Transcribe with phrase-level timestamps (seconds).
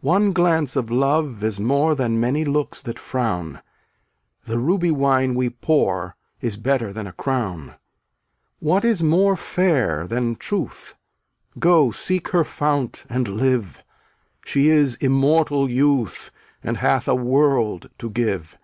[0.00, 3.60] 242 One glance of love is more Than many looks that frown;
[4.46, 7.74] The ruby wine we pour, Is better than a crown.
[8.60, 10.94] What is more fair than Truth?
[11.58, 13.82] Go, seek her fount and live;
[14.46, 16.30] She is immortal youth
[16.64, 18.56] And hath a world to give.